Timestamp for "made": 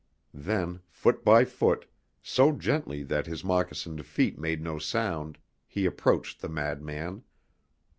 4.39-4.59